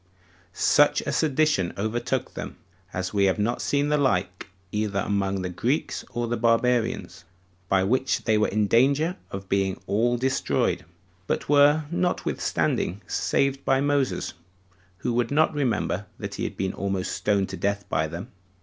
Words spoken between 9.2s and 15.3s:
of being all destroyed, but were notwithstanding saved by Moses, who would